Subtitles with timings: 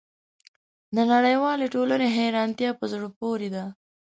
[0.95, 3.65] د نړیوالې ټولنې حیرانتیا په زړه پورې ده.